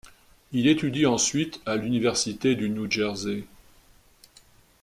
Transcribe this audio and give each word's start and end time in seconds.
Il 0.51 0.65
étudie 0.65 1.05
ensuite 1.05 1.61
à 1.67 1.75
l'université 1.75 2.55
du 2.55 2.71
New 2.71 2.89
Jersey. 2.89 3.43